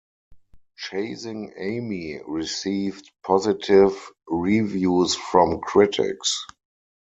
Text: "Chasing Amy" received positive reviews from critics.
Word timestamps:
"Chasing 0.77 1.53
Amy" 1.57 2.19
received 2.25 3.11
positive 3.23 3.93
reviews 4.27 5.13
from 5.13 5.59
critics. 5.61 6.43